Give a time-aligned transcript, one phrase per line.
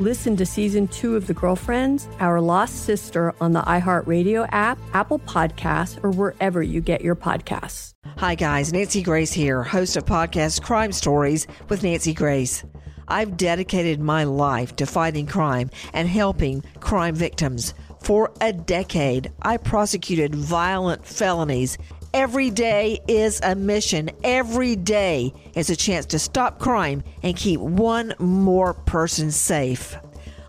[0.00, 5.18] Listen to season two of The Girlfriends, Our Lost Sister on the iHeartRadio app, Apple
[5.18, 7.94] Podcasts, or wherever you get your podcasts.
[8.18, 8.72] Hi, guys.
[8.72, 12.62] Nancy Grace here, host of podcast Crime Stories with Nancy Grace.
[13.08, 17.74] I've dedicated my life to fighting crime and helping crime victims.
[18.00, 21.76] For a decade, I prosecuted violent felonies
[22.14, 24.10] Every day is a mission.
[24.24, 29.94] Every day is a chance to stop crime and keep one more person safe.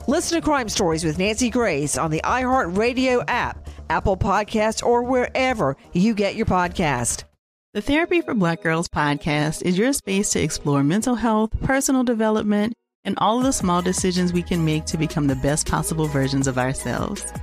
[0.07, 5.75] Listen to Crime Stories with Nancy Grace on the iHeartRadio app, Apple Podcasts, or wherever
[5.91, 7.25] you get your podcast.
[7.73, 12.73] The Therapy for Black Girls podcast is your space to explore mental health, personal development,
[13.03, 16.47] and all of the small decisions we can make to become the best possible versions
[16.47, 17.33] of ourselves.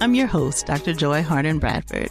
[0.00, 0.94] I'm your host, Dr.
[0.94, 2.10] Joy Harden Bradford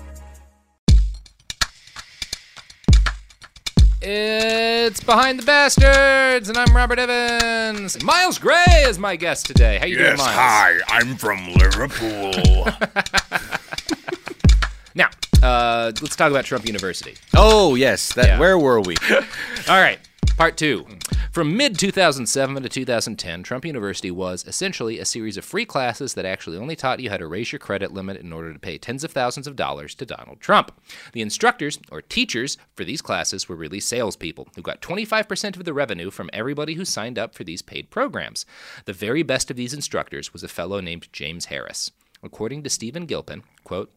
[4.03, 8.03] It's Behind the Bastards, and I'm Robert Evans.
[8.03, 9.77] Miles Gray is my guest today.
[9.77, 10.35] How you yes, doing, Miles?
[10.35, 10.79] hi.
[10.87, 12.65] I'm from Liverpool.
[14.95, 15.09] now,
[15.43, 17.13] uh, let's talk about Trump University.
[17.35, 18.25] Oh yes, that.
[18.25, 18.39] Yeah.
[18.39, 18.95] Where were we?
[19.69, 19.99] All right,
[20.41, 20.87] part two.
[21.31, 26.25] From mid 2007 to 2010, Trump University was essentially a series of free classes that
[26.25, 29.03] actually only taught you how to raise your credit limit in order to pay tens
[29.03, 30.71] of thousands of dollars to Donald Trump.
[31.13, 35.75] The instructors, or teachers, for these classes were really salespeople who got 25% of the
[35.75, 38.43] revenue from everybody who signed up for these paid programs.
[38.85, 41.91] The very best of these instructors was a fellow named James Harris.
[42.23, 43.91] According to Stephen Gilpin, quote,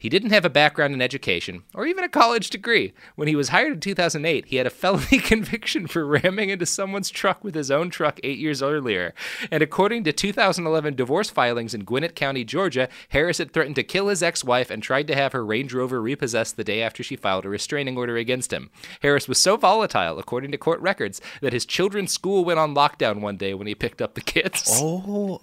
[0.00, 2.94] he didn't have a background in education or even a college degree.
[3.16, 7.10] When he was hired in 2008, he had a felony conviction for ramming into someone's
[7.10, 9.14] truck with his own truck eight years earlier.
[9.50, 14.08] And according to 2011 divorce filings in Gwinnett County, Georgia, Harris had threatened to kill
[14.08, 17.14] his ex wife and tried to have her Range Rover repossessed the day after she
[17.14, 18.70] filed a restraining order against him.
[19.02, 23.20] Harris was so volatile, according to court records, that his children's school went on lockdown
[23.20, 24.64] one day when he picked up the kids.
[24.80, 25.42] Oh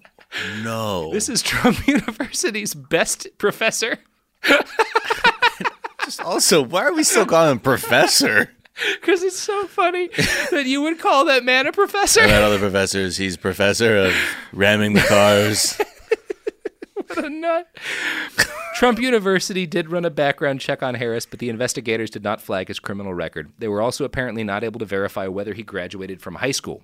[0.64, 1.12] no!
[1.12, 4.00] This is Trump University's best professor.
[6.06, 8.52] Just also, why are we still calling him professor?
[9.02, 10.08] Because it's so funny
[10.52, 12.22] that you would call that man a professor.
[12.22, 13.18] I met other professors.
[13.18, 14.14] He's professor of
[14.54, 15.82] ramming the cars.
[16.94, 17.68] what a nut.
[18.76, 22.68] Trump University did run a background check on Harris, but the investigators did not flag
[22.68, 23.52] his criminal record.
[23.58, 26.84] They were also apparently not able to verify whether he graduated from high school.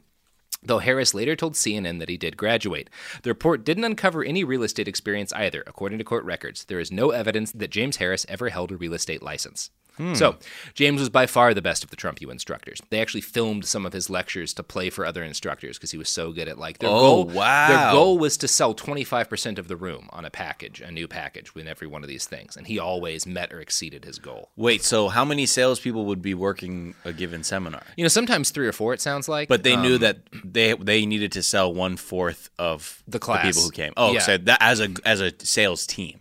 [0.65, 2.89] Though Harris later told CNN that he did graduate.
[3.23, 5.63] The report didn't uncover any real estate experience either.
[5.67, 8.93] According to court records, there is no evidence that James Harris ever held a real
[8.93, 9.71] estate license.
[9.97, 10.13] Hmm.
[10.15, 10.37] So,
[10.73, 12.81] James was by far the best of the Trump U instructors.
[12.89, 16.09] They actually filmed some of his lectures to play for other instructors because he was
[16.09, 17.25] so good at like their Oh, goal.
[17.25, 17.67] wow.
[17.67, 21.53] Their goal was to sell 25% of the room on a package, a new package
[21.53, 24.49] with every one of these things, and he always met or exceeded his goal.
[24.55, 27.83] Wait, so how many salespeople would be working a given seminar?
[27.95, 28.93] You know, sometimes three or four.
[28.93, 32.49] It sounds like, But they knew Um, that they they needed to sell one fourth
[32.57, 33.45] of The class.
[33.45, 33.93] people who came.
[33.97, 34.19] Oh, Yeah.
[34.21, 36.19] so that as a as a sales team,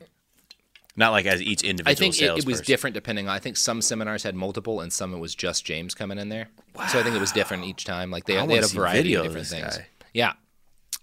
[0.97, 1.91] not like as each individual.
[1.91, 3.35] I think it, it was different depending on.
[3.35, 6.49] I think some seminars had multiple, and some it was just James coming in there.
[6.75, 6.87] Wow.
[6.89, 8.11] So I think it was different each time.
[8.11, 9.77] Like they, they had a variety of of different this things.
[9.79, 9.87] guy.
[10.13, 10.33] Yeah.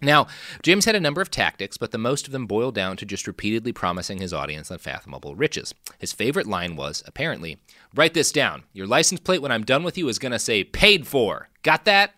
[0.02, 0.28] Now,
[0.64, 3.28] James had a number of tactics, but the most of them boiled down to just
[3.28, 5.74] repeatedly promising his audience unfathomable riches.
[5.98, 7.60] His favorite line was, apparently,
[7.94, 8.64] write this down.
[8.72, 11.50] Your license plate when I'm done with you is going to say paid for.
[11.64, 12.14] Got that?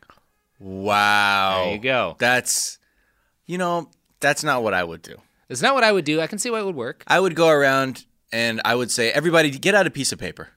[0.60, 1.64] Wow.
[1.64, 2.16] There you go.
[2.20, 2.78] That's,
[3.48, 5.16] you know, that's not what I would do.
[5.52, 6.22] It's not what I would do.
[6.22, 7.04] I can see why it would work.
[7.08, 10.50] I would go around and I would say, everybody, get out a piece of paper,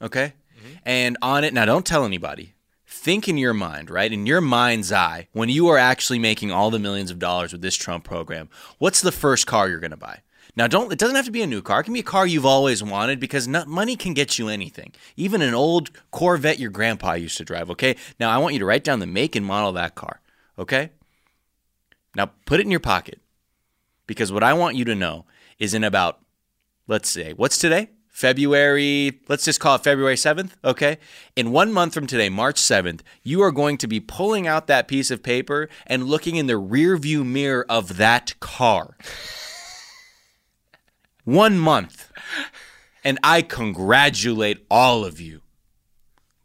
[0.00, 0.34] okay?
[0.56, 0.74] Mm-hmm.
[0.84, 2.54] And on it, now don't tell anybody.
[2.86, 4.12] Think in your mind, right?
[4.12, 7.60] In your mind's eye, when you are actually making all the millions of dollars with
[7.60, 8.48] this Trump program,
[8.78, 10.20] what's the first car you're going to buy?
[10.54, 11.80] Now, don't it doesn't have to be a new car.
[11.80, 14.92] It can be a car you've always wanted because no, money can get you anything.
[15.16, 17.68] Even an old Corvette your grandpa used to drive.
[17.70, 17.96] Okay.
[18.20, 20.20] Now, I want you to write down the make and model of that car.
[20.58, 20.90] Okay.
[22.14, 23.20] Now, put it in your pocket
[24.06, 25.26] because what I want you to know
[25.58, 26.20] is in about,
[26.86, 27.90] let's say, what's today?
[28.08, 30.96] February, let's just call it February 7th, okay?
[31.36, 34.88] In one month from today, March 7th, you are going to be pulling out that
[34.88, 38.96] piece of paper and looking in the rear view mirror of that car.
[41.24, 42.10] one month.
[43.04, 45.42] And I congratulate all of you.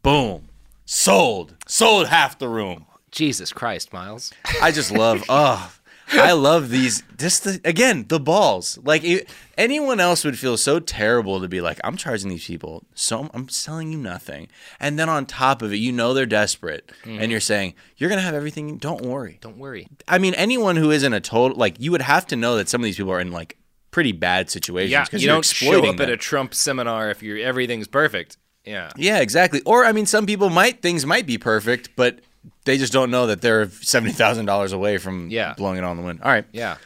[0.02, 0.50] Boom.
[0.84, 1.56] Sold.
[1.66, 2.84] Sold half the room.
[3.10, 4.30] Jesus Christ, Miles.
[4.60, 5.72] I just love, oh,
[6.12, 7.02] I love these.
[7.16, 8.78] Just the, again, the balls.
[8.82, 12.84] Like it, anyone else would feel so terrible to be like, I'm charging these people,
[12.94, 14.48] so I'm selling you nothing,
[14.80, 17.30] and then on top of it, you know they're desperate, and mm-hmm.
[17.30, 18.78] you're saying you're gonna have everything.
[18.78, 19.38] Don't worry.
[19.40, 19.88] Don't worry.
[20.08, 22.80] I mean, anyone who isn't a total like you would have to know that some
[22.80, 23.56] of these people are in like
[23.90, 24.90] pretty bad situations.
[24.90, 28.38] Yeah, you don't show up at a Trump seminar if everything's perfect.
[28.64, 28.90] Yeah.
[28.96, 29.60] Yeah, exactly.
[29.62, 32.20] Or I mean, some people might things might be perfect, but
[32.64, 35.54] they just don't know that they're seventy thousand dollars away from Yeah.
[35.56, 36.20] blowing it on the wind.
[36.22, 36.44] All right.
[36.52, 36.76] Yeah.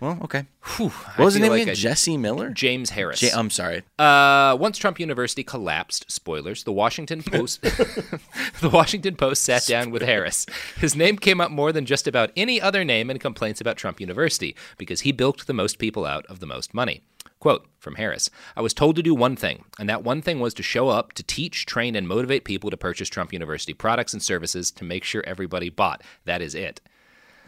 [0.00, 0.44] Well, okay.
[0.76, 1.74] Whew, What was his name like again?
[1.76, 2.50] Jesse Miller.
[2.50, 3.22] James Harris.
[3.34, 3.84] I'm sorry.
[3.98, 7.62] Uh, once Trump University collapsed, spoilers, the Washington Post
[8.60, 10.46] the Washington Post sat down with Harris.
[10.76, 14.00] His name came up more than just about any other name in complaints about Trump
[14.00, 17.02] University because he bilked the most people out of the most money.
[17.44, 20.54] Quote from Harris I was told to do one thing, and that one thing was
[20.54, 24.22] to show up, to teach, train, and motivate people to purchase Trump University products and
[24.22, 26.00] services to make sure everybody bought.
[26.24, 26.80] That is it.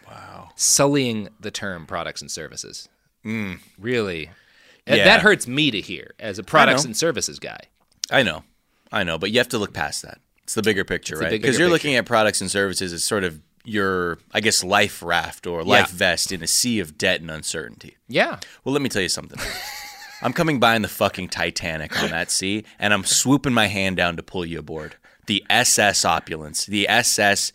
[0.06, 0.50] Wow.
[0.54, 2.90] Sullying the term products and services.
[3.24, 3.60] Mm.
[3.78, 4.28] Really.
[4.86, 5.02] Yeah.
[5.02, 7.60] That hurts me to hear as a products and services guy.
[8.10, 8.44] I know,
[8.92, 10.20] I know, but you have to look past that.
[10.42, 11.30] It's the bigger picture, the right?
[11.30, 15.46] Because you're looking at products and services as sort of your, I guess, life raft
[15.46, 15.96] or life Yeah.
[15.96, 17.96] vest in a sea of debt and uncertainty.
[18.08, 18.40] Yeah.
[18.62, 19.40] Well, let me tell you something.
[20.22, 23.96] I'm coming by in the fucking Titanic on that sea, and I'm swooping my hand
[23.96, 24.96] down to pull you aboard.
[25.26, 27.52] The SS Opulence, the SS,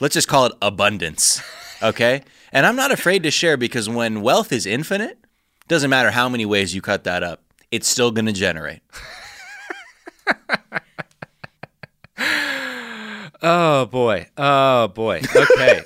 [0.00, 1.40] let's just call it abundance,
[1.82, 2.22] okay?
[2.52, 5.18] And I'm not afraid to share because when wealth is infinite,
[5.68, 8.80] doesn't matter how many ways you cut that up, it's still going to generate.
[13.42, 14.28] Oh boy.
[14.36, 15.22] Oh boy.
[15.34, 15.82] Okay.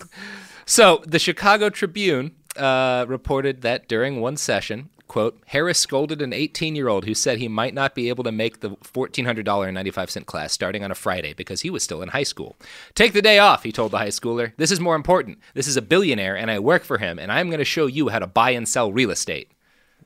[0.66, 7.04] so the Chicago Tribune uh, reported that during one session, quote, Harris scolded an 18-year-old
[7.04, 10.94] who said he might not be able to make the $1,400.95 class starting on a
[10.94, 12.56] Friday because he was still in high school.
[12.94, 14.52] Take the day off, he told the high schooler.
[14.56, 15.38] This is more important.
[15.54, 18.08] This is a billionaire, and I work for him, and I'm going to show you
[18.08, 19.50] how to buy and sell real estate.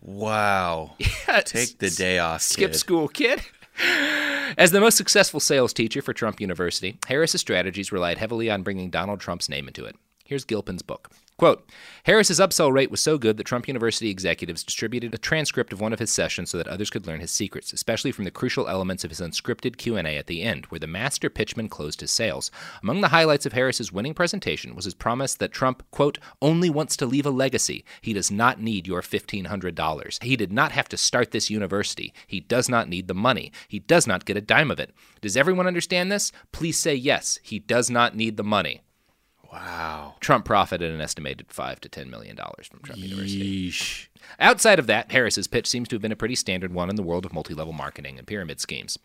[0.00, 0.96] Wow.
[1.44, 2.42] Take the day off.
[2.42, 2.78] Skip kid.
[2.78, 3.42] school, kid.
[4.56, 8.90] As the most successful sales teacher for Trump University, Harris's strategies relied heavily on bringing
[8.90, 9.96] Donald Trump's name into it.
[10.24, 11.10] Here's Gilpin's book.
[11.36, 11.68] Quote,
[12.04, 15.92] Harris's upsell rate was so good that Trump University executives distributed a transcript of one
[15.92, 19.02] of his sessions so that others could learn his secrets, especially from the crucial elements
[19.02, 22.52] of his unscripted Q&A at the end, where the master pitchman closed his sales.
[22.84, 26.96] Among the highlights of Harris's winning presentation was his promise that Trump, quote, only wants
[26.98, 27.84] to leave a legacy.
[28.00, 30.22] He does not need your $1,500.
[30.22, 32.14] He did not have to start this university.
[32.28, 33.50] He does not need the money.
[33.66, 34.94] He does not get a dime of it.
[35.20, 36.30] Does everyone understand this?
[36.52, 37.40] Please say yes.
[37.42, 38.82] He does not need the money.
[39.54, 40.14] Wow.
[40.18, 43.72] Trump profited an estimated five to ten million dollars from Trump University.
[44.40, 47.02] Outside of that, Harris's pitch seems to have been a pretty standard one in the
[47.02, 48.98] world of multi-level marketing and pyramid schemes.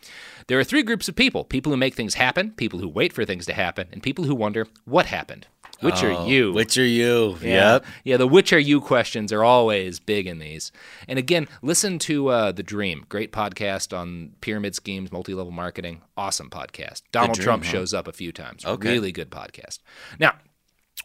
[0.48, 3.26] There are three groups of people: people who make things happen, people who wait for
[3.26, 5.46] things to happen, and people who wonder what happened.
[5.82, 6.52] Which are you?
[6.54, 7.38] Which are you?
[7.42, 7.74] Yeah.
[7.74, 7.86] Yep.
[8.04, 10.72] Yeah, the which are you questions are always big in these.
[11.08, 16.02] And again, listen to uh, The Dream, great podcast on pyramid schemes, multi level marketing.
[16.18, 17.04] Awesome podcast.
[17.12, 17.72] Donald Dream, Trump huh?
[17.72, 18.66] shows up a few times.
[18.66, 18.90] Okay.
[18.90, 19.80] Really good podcast.
[20.20, 20.36] Now,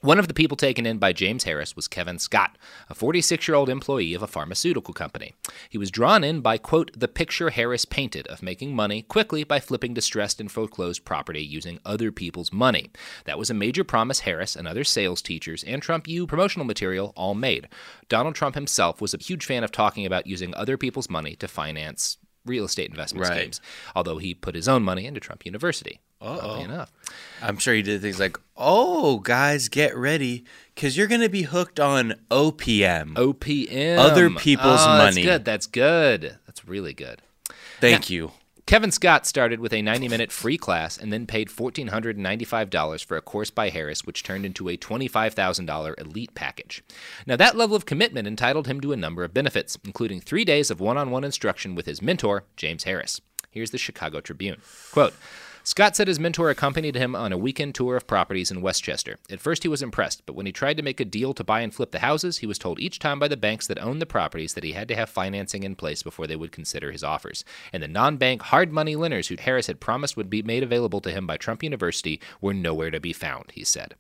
[0.05, 2.59] one of the people taken in by James Harris was Kevin Scott,
[2.91, 5.33] a 46 year old employee of a pharmaceutical company.
[5.71, 9.61] He was drawn in by, quote, the picture Harris painted of making money quickly by
[9.61, 12.91] flipping distressed and foreclosed property using other people's money.
[13.25, 17.15] That was a major promise Harris and other sales teachers and Trump U promotional material
[17.17, 17.67] all made.
[18.11, 21.49] Donald Trump himself was a huge fan of talking about using other people's money to
[21.49, 23.39] finance real estate investment Right.
[23.41, 23.61] schemes,
[23.97, 26.01] although he put his own money into Trump University.
[26.21, 26.91] Oddly enough.
[27.43, 31.43] I'm sure he did things like, "Oh, guys, get ready, because you're going to be
[31.43, 33.99] hooked on OPM." OPM.
[33.99, 35.23] Other people's Oh, money.
[35.23, 35.45] That's good.
[35.45, 36.39] That's good.
[36.47, 37.21] That's really good.
[37.81, 38.33] Thank you.
[38.67, 43.21] Kevin Scott started with a 90 minute free class and then paid $1,495 for a
[43.21, 46.83] course by Harris, which turned into a $25,000 elite package.
[47.27, 50.71] Now, that level of commitment entitled him to a number of benefits, including three days
[50.71, 53.21] of one on one instruction with his mentor, James Harris.
[53.51, 54.57] Here's the Chicago Tribune.
[54.93, 55.15] Quote,
[55.67, 59.17] Scott said his mentor accompanied him on a weekend tour of properties in Westchester.
[59.31, 61.61] At first, he was impressed, but when he tried to make a deal to buy
[61.61, 64.05] and flip the houses, he was told each time by the banks that owned the
[64.05, 67.47] properties that he had to have financing in place before they would consider his offers.
[67.73, 71.01] And the non bank hard money lenders who Harris had promised would be made available
[71.01, 73.95] to him by Trump University were nowhere to be found, he said.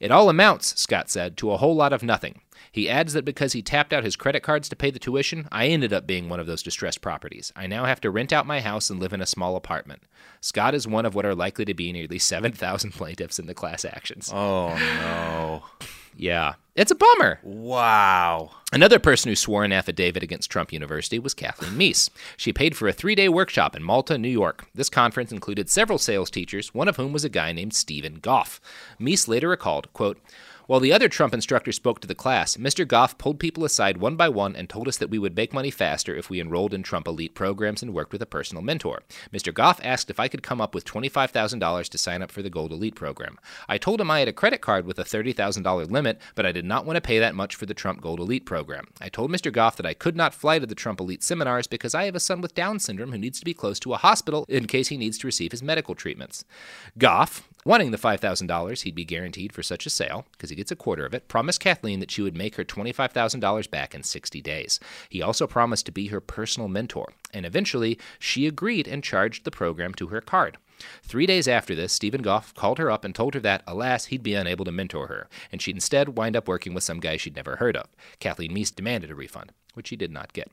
[0.00, 2.40] It all amounts, Scott said, to a whole lot of nothing.
[2.70, 5.66] He adds that because he tapped out his credit cards to pay the tuition, I
[5.68, 7.52] ended up being one of those distressed properties.
[7.54, 10.02] I now have to rent out my house and live in a small apartment.
[10.40, 13.84] Scott is one of what are likely to be nearly 7,000 plaintiffs in the class
[13.84, 14.28] actions.
[14.32, 15.86] Oh no!
[16.16, 17.38] Yeah, it's a bummer.
[17.42, 18.50] Wow.
[18.72, 22.10] Another person who swore an affidavit against Trump University was Kathleen Meese.
[22.36, 24.66] She paid for a three day workshop in Malta, New York.
[24.74, 28.60] This conference included several sales teachers, one of whom was a guy named Stephen Goff.
[29.00, 30.18] Meese later recalled, quote,
[30.66, 32.86] while the other Trump instructor spoke to the class, Mr.
[32.86, 35.70] Goff pulled people aside one by one and told us that we would make money
[35.70, 39.02] faster if we enrolled in Trump elite programs and worked with a personal mentor.
[39.32, 39.52] Mr.
[39.52, 42.72] Goff asked if I could come up with $25,000 to sign up for the Gold
[42.72, 43.38] Elite program.
[43.68, 46.64] I told him I had a credit card with a $30,000 limit, but I did
[46.64, 48.88] not want to pay that much for the Trump Gold Elite program.
[49.00, 49.52] I told Mr.
[49.52, 52.20] Goff that I could not fly to the Trump Elite seminars because I have a
[52.20, 54.96] son with Down syndrome who needs to be close to a hospital in case he
[54.96, 56.44] needs to receive his medical treatments.
[56.96, 60.76] Goff, Wanting the $5,000 he'd be guaranteed for such a sale, because he gets a
[60.76, 64.78] quarter of it, promised Kathleen that she would make her $25,000 back in 60 days.
[65.08, 69.50] He also promised to be her personal mentor, and eventually she agreed and charged the
[69.50, 70.58] program to her card.
[71.02, 74.22] Three days after this, Stephen Goff called her up and told her that, alas, he'd
[74.22, 77.36] be unable to mentor her, and she'd instead wind up working with some guy she'd
[77.36, 77.86] never heard of.
[78.20, 80.50] Kathleen Meese demanded a refund, which she did not get.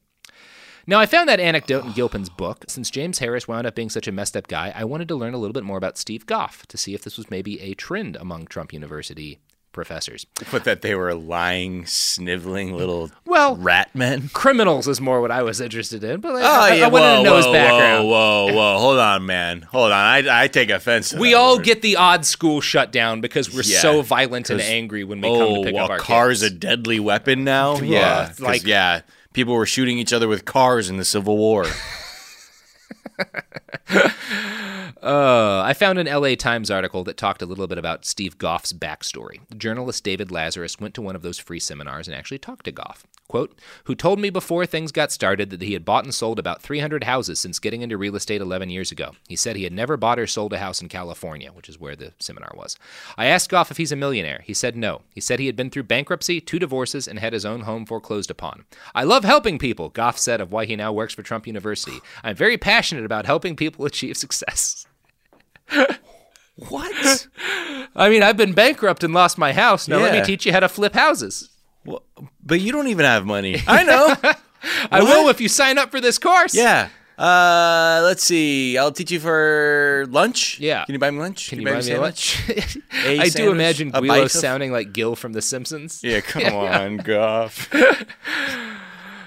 [0.88, 2.65] Now, I found that anecdote in Gilpin's book.
[2.67, 5.33] Since James Harris wound up being such a messed up guy, I wanted to learn
[5.33, 8.15] a little bit more about Steve Goff to see if this was maybe a trend
[8.15, 9.39] among Trump University
[9.73, 10.25] professors.
[10.51, 14.29] But that they were lying, sniveling little Well, rat men.
[14.33, 17.05] criminals is more what I was interested in, but like, Oh I, yeah, I wanted
[17.05, 18.07] whoa, to know his whoa, background.
[18.09, 18.77] Whoa, whoa, whoa!
[18.79, 19.61] Hold on, man.
[19.61, 19.97] Hold on.
[19.97, 21.13] I, I take offense.
[21.13, 21.65] We all word.
[21.65, 25.29] get the odd school shut down because we're Yeah, so violent and angry when we
[25.29, 26.53] oh, come to pick oh, a up our car's kids.
[26.53, 27.77] a deadly weapon now.
[27.77, 29.01] yeah, like- yeah,
[29.33, 31.65] people were shooting each other with cars in the Civil War.
[35.01, 38.71] Uh, I found an LA Times article that talked a little bit about Steve Goff's
[38.71, 39.39] backstory.
[39.57, 43.07] Journalist David Lazarus went to one of those free seminars and actually talked to Goff.
[43.31, 46.61] Quote, who told me before things got started that he had bought and sold about
[46.61, 49.11] 300 houses since getting into real estate 11 years ago.
[49.29, 51.95] He said he had never bought or sold a house in California, which is where
[51.95, 52.75] the seminar was.
[53.17, 54.41] I asked Goff if he's a millionaire.
[54.43, 55.03] He said no.
[55.15, 58.29] He said he had been through bankruptcy, two divorces, and had his own home foreclosed
[58.29, 58.65] upon.
[58.93, 62.01] I love helping people, Goff said of why he now works for Trump University.
[62.25, 64.85] I'm very passionate about helping people achieve success.
[66.57, 67.27] what?
[67.95, 69.88] I mean, I've been bankrupt and lost my house.
[69.88, 71.47] Now let me teach you how to flip houses.
[71.85, 72.03] Well,
[72.43, 73.61] but you don't even have money.
[73.67, 74.15] I know.
[74.91, 76.53] I will if you sign up for this course.
[76.55, 76.89] yeah.
[77.17, 78.77] Uh, let's see.
[78.79, 80.59] I'll teach you for lunch.
[80.59, 80.85] Yeah.
[80.85, 81.50] Can you buy me lunch?
[81.50, 82.47] Can you buy me a sandwich?
[82.50, 82.77] lunch?
[83.05, 86.01] A I do imagine of- sounding like Gil from The Simpsons.
[86.03, 87.69] Yeah, come on, Goff.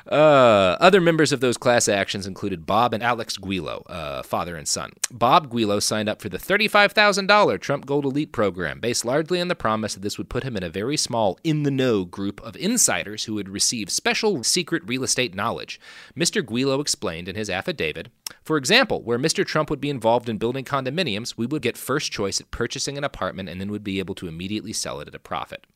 [0.08, 4.68] Uh, other members of those class actions included Bob and Alex Guillo, uh, father and
[4.68, 4.92] son.
[5.10, 9.54] Bob Guillo signed up for the $35,000 Trump Gold Elite program, based largely on the
[9.54, 12.56] promise that this would put him in a very small, in the know group of
[12.56, 15.80] insiders who would receive special secret real estate knowledge.
[16.16, 16.44] Mr.
[16.44, 18.08] Guillo explained in his affidavit
[18.44, 19.44] For example, where Mr.
[19.44, 23.04] Trump would be involved in building condominiums, we would get first choice at purchasing an
[23.04, 25.66] apartment and then would be able to immediately sell it at a profit.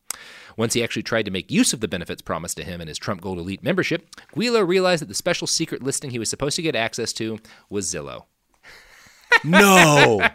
[0.57, 2.99] Once he actually tried to make use of the benefits promised to him in his
[2.99, 4.07] Trump Gold Elite membership,
[4.37, 7.39] Guillo realized that the special secret listing he was supposed to get access to
[7.71, 8.25] was Zillow.
[9.45, 10.29] No.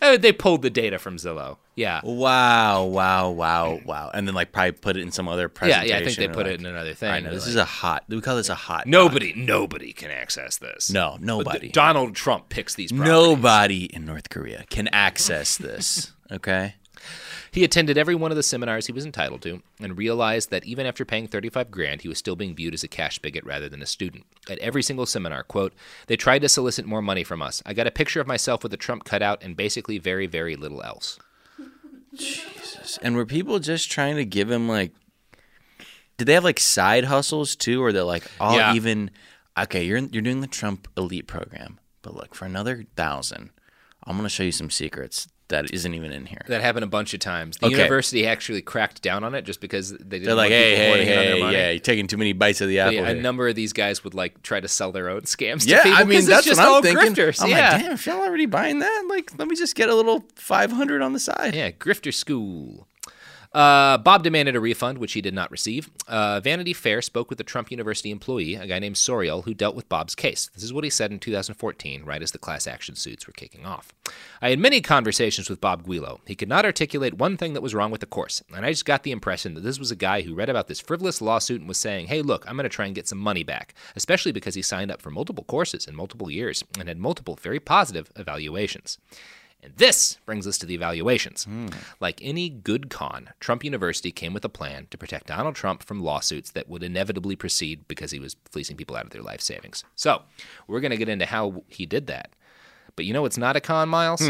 [0.00, 1.58] Uh, they pulled the data from Zillow.
[1.74, 2.00] Yeah.
[2.04, 4.10] Wow, wow, wow, wow.
[4.12, 5.88] And then like probably put it in some other presentation.
[5.88, 7.10] yeah, I think they put like- it in another thing.
[7.10, 8.04] I know this Like, is a hot.
[8.08, 8.86] We call this a hot.
[8.86, 10.90] nobody, nobody can access this.
[10.90, 11.68] No, But the- nobody.
[11.70, 12.92] Donald Trump picks these.
[12.92, 13.10] Properties.
[13.12, 16.12] Nobody in North Korea can access this.
[16.32, 16.76] Okay.
[17.52, 20.86] He attended every one of the seminars he was entitled to and realized that even
[20.86, 23.82] after paying 35 grand, he was still being viewed as a cash bigot rather than
[23.82, 24.24] a student.
[24.48, 25.74] At every single seminar, quote,
[26.06, 27.62] they tried to solicit more money from us.
[27.66, 30.82] I got a picture of myself with a Trump cutout and basically very, very little
[30.82, 31.18] else.
[32.14, 32.98] Jesus.
[33.02, 34.92] And were people just trying to give him like?
[36.16, 38.74] Did they have like side hustles too, or they're like all Yeah.
[38.74, 39.10] even?
[39.58, 43.50] Okay, you're you're doing the Trump Elite program, but look for another thousand.
[44.04, 46.42] I'm gonna show you some secrets that isn't even in here.
[46.48, 47.56] That happened a bunch of times.
[47.56, 47.76] The Okay.
[47.76, 51.06] university actually cracked down on it just because they didn't They're like, hey, hey, hoarding
[51.08, 52.94] in on their hey, yeah, you're taking too many bites of the apple.
[52.94, 55.78] yeah, a number of these guys would like try to sell their own scams Yeah,
[55.78, 57.14] to people I mean that's just what I'm all thinking.
[57.14, 57.40] grifters.
[57.42, 57.72] I'm yeah.
[57.72, 61.00] like, damn, if y'all already buying that, like, let me just get a little 500
[61.02, 61.54] on the side.
[61.54, 62.88] Yeah, grifter school.
[63.54, 65.90] Uh, Bob demanded a refund, which he did not receive.
[66.08, 69.76] Uh, Vanity Fair spoke with a Trump University employee, a guy named Soriel, who dealt
[69.76, 70.50] with Bob's case.
[70.54, 73.66] This is what he said in 2014, right as the class action suits were kicking
[73.66, 73.92] off.
[74.40, 76.20] I had many conversations with Bob Guillo.
[76.26, 78.86] He could not articulate one thing that was wrong with the course, and I just
[78.86, 81.68] got the impression that this was a guy who read about this frivolous lawsuit and
[81.68, 84.54] was saying, hey, look, I'm going to try and get some money back, especially because
[84.54, 88.98] he signed up for multiple courses in multiple years and had multiple very positive evaluations.
[89.62, 91.46] And this brings us to the evaluations.
[92.00, 96.02] Like any good con, Trump University came with a plan to protect Donald Trump from
[96.02, 99.84] lawsuits that would inevitably proceed because he was fleecing people out of their life savings.
[99.94, 100.22] So,
[100.66, 102.30] we're going to get into how he did that.
[102.96, 104.28] But you know what's not a con, Miles?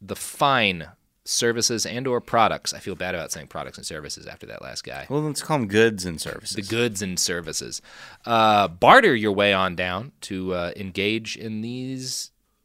[0.00, 0.88] The fine
[1.24, 2.74] services and or products.
[2.74, 5.06] I feel bad about saying products and services after that last guy.
[5.08, 6.56] Well, let's call them goods and services.
[6.56, 7.80] The goods and services.
[8.26, 12.30] Uh, barter your way on down to uh, engage in these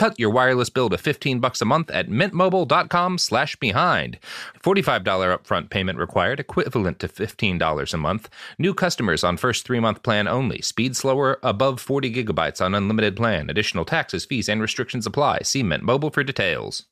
[0.00, 4.18] Cut your wireless bill to 15 bucks a month at mintmobile.com/behind.
[4.64, 8.30] $45 upfront payment required, equivalent to $15 a month.
[8.58, 10.62] New customers on first 3-month plan only.
[10.62, 13.50] Speed slower above 40 gigabytes on unlimited plan.
[13.50, 15.40] Additional taxes, fees, and restrictions apply.
[15.42, 16.86] See Mint Mobile for details.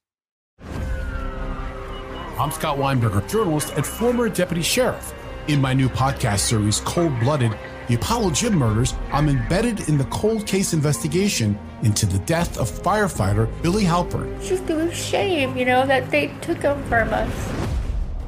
[2.39, 5.15] I'm Scott Weinberger, journalist and former deputy sheriff.
[5.49, 7.57] In my new podcast series, Cold Blooded
[7.89, 12.71] The Apollo Gym Murders, I'm embedded in the cold case investigation into the death of
[12.71, 14.31] firefighter Billy Halpern.
[14.37, 17.53] It's just a shame, you know, that they took him from us.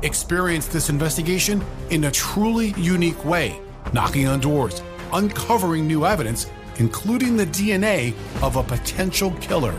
[0.01, 3.61] Experience this investigation in a truly unique way,
[3.93, 4.81] knocking on doors,
[5.13, 6.47] uncovering new evidence,
[6.79, 9.79] including the DNA of a potential killer.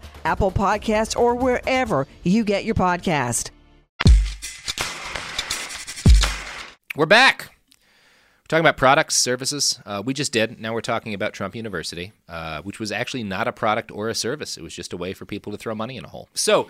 [0.25, 3.51] Apple Podcast, or wherever you get your podcast.
[6.95, 7.47] We're back.
[7.71, 9.79] We're talking about products, services.
[9.85, 10.59] Uh, we just did.
[10.59, 14.15] Now we're talking about Trump University, uh, which was actually not a product or a
[14.15, 14.57] service.
[14.57, 16.27] It was just a way for people to throw money in a hole.
[16.33, 16.67] So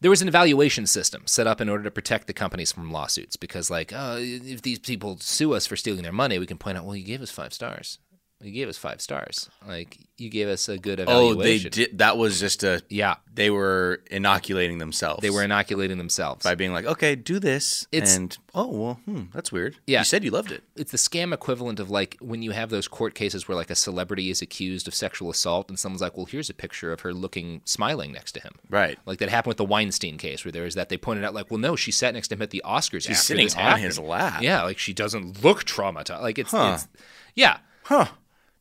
[0.00, 3.36] there was an evaluation system set up in order to protect the companies from lawsuits
[3.36, 6.78] because, like, uh, if these people sue us for stealing their money, we can point
[6.78, 7.98] out, well, you gave us five stars.
[8.42, 9.48] You gave us five stars.
[9.66, 11.38] Like you gave us a good evaluation.
[11.40, 11.98] Oh, they did.
[11.98, 12.82] That was just a.
[12.88, 15.22] Yeah, They were inoculating themselves.
[15.22, 16.42] they were inoculating themselves.
[16.44, 19.76] by being like, okay, do this, It's- and oh well, hmm, that's weird.
[19.86, 20.00] Yeah.
[20.00, 20.62] you said you loved it.
[20.76, 23.74] it's the scam equivalent of like when you have those court cases where like a
[23.74, 27.14] celebrity is accused of sexual assault and someone's like, well, here's a picture of her
[27.14, 28.52] looking smiling next to him.
[28.68, 28.98] Right.
[29.06, 31.50] Like that happened with the Weinstein case where there was that they pointed out like,
[31.50, 33.02] well, no, she sat next to him at the Oscars.
[33.06, 33.84] She's sitting on happened.
[33.84, 34.42] his lap.
[34.42, 36.20] Yeah, like she doesn't look traumatized.
[36.22, 36.72] Like it's, Huh.
[36.74, 36.88] it's
[37.34, 38.06] yeah, Huh.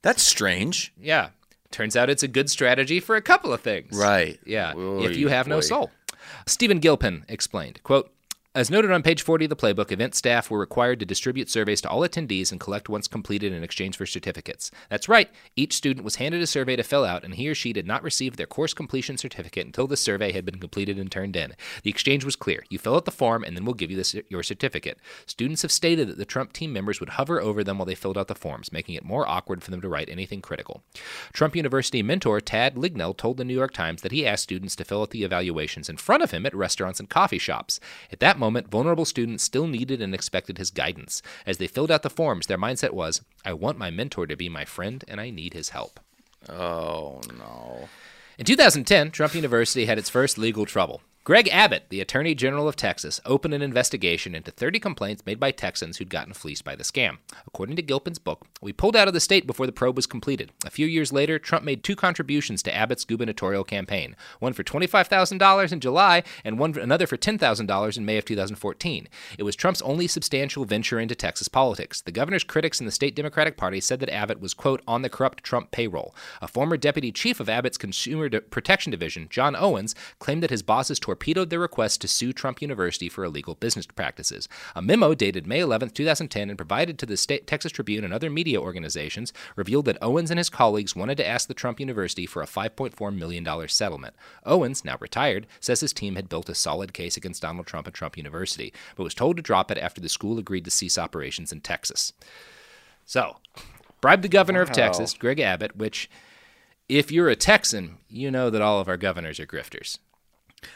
[0.01, 0.93] That's strange.
[0.99, 1.29] yeah.
[1.71, 3.97] Turns out it's a good strategy for a couple of things.
[3.97, 4.37] Right.
[4.45, 4.73] Yeah.
[4.75, 5.61] Oy, if you have no boy.
[5.61, 5.91] soul.
[6.45, 8.11] Stephen Gilpin explained, quote,
[8.53, 11.79] as noted on page 40 of the playbook, event staff were required to distribute surveys
[11.79, 14.71] to all attendees and collect once completed in exchange for certificates.
[14.89, 17.71] That's right, each student was handed a survey to fill out, and he or she
[17.71, 21.37] did not receive their course completion certificate until the survey had been completed and turned
[21.37, 21.53] in.
[21.83, 22.65] The exchange was clear.
[22.69, 24.99] You fill out the form, and then we'll give you your certificate.
[25.25, 28.17] Students have stated that the Trump team members would hover over them while they filled
[28.17, 30.83] out the forms, making it more awkward for them to write anything critical.
[31.31, 34.83] Trump University mentor Tad Lignell told the New York Times that he asked students to
[34.83, 37.79] fill out the evaluations in front of him at restaurants and coffee shops.
[38.11, 41.21] At that moment, vulnerable students still needed and expected his guidance.
[41.45, 44.49] As they filled out the forms, their mindset was, I want my mentor to be
[44.49, 45.99] my friend and I need his help.
[46.49, 47.87] Oh no.
[48.37, 51.01] In 2010, Trump University had its first legal trouble.
[51.23, 55.51] Greg Abbott, the Attorney General of Texas, opened an investigation into 30 complaints made by
[55.51, 57.19] Texans who'd gotten fleeced by the scam.
[57.45, 60.51] According to Gilpin's book, we pulled out of the state before the probe was completed.
[60.65, 65.71] A few years later, Trump made two contributions to Abbott's gubernatorial campaign one for $25,000
[65.71, 69.07] in July and one another for $10,000 in May of 2014.
[69.37, 72.01] It was Trump's only substantial venture into Texas politics.
[72.01, 75.09] The governor's critics in the state Democratic Party said that Abbott was, quote, on the
[75.09, 76.15] corrupt Trump payroll.
[76.41, 80.99] A former deputy chief of Abbott's Consumer Protection Division, John Owens, claimed that his bosses
[81.11, 84.47] torpedoed their request to sue Trump University for illegal business practices.
[84.77, 88.29] A memo dated May 11, 2010, and provided to the state Texas Tribune and other
[88.29, 92.41] media organizations revealed that Owens and his colleagues wanted to ask the Trump University for
[92.41, 94.15] a $5.4 million settlement.
[94.45, 97.93] Owens, now retired, says his team had built a solid case against Donald Trump and
[97.93, 101.51] Trump University, but was told to drop it after the school agreed to cease operations
[101.51, 102.13] in Texas.
[103.05, 103.35] So,
[103.99, 106.09] bribed the governor of Texas, Greg Abbott, which,
[106.87, 109.97] if you're a Texan, you know that all of our governors are grifters.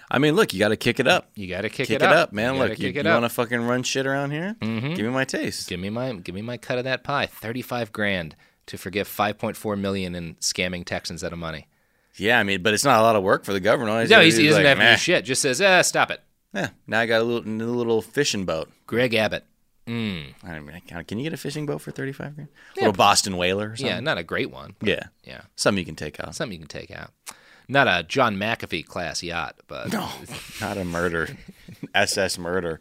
[0.09, 1.29] I mean, look, you got to kick it up.
[1.35, 2.55] You got to kick, Kick it, it up, up, man.
[2.55, 4.55] You Look, you, you want to fucking run shit around here?
[4.61, 4.95] Mhm.
[4.95, 5.69] Give me my taste.
[5.69, 7.25] Give me my give me my cut of that pie.
[7.27, 8.35] Thirty five grand
[8.67, 11.67] to forgive five point four million in scamming Texans out of money.
[12.15, 13.99] Yeah, I mean, but it's not a lot of work for the governor.
[14.01, 15.25] He's No, he's, he doesn't like, have do shit.
[15.25, 16.21] Just says, ah, stop it.
[16.53, 18.71] Yeah, now I got a little new little fishing boat.
[18.87, 19.43] Greg Abbott.
[19.85, 20.33] Mm.
[20.43, 22.49] I mean, can- can you get a fishing boat for thirty five grand?
[22.75, 23.87] Yeah, little Boston whaler or something.
[23.87, 24.75] Yeah, not a great one.
[24.81, 26.33] Yeah, yeah, something you can take out.
[26.33, 27.11] something you can take out.
[27.67, 30.09] Not a John McAfee class yacht, but No,
[30.61, 31.29] not a murder,
[31.95, 32.79] SS murder.